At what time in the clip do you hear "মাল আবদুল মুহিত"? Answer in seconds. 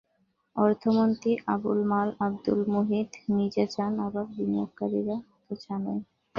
1.91-3.09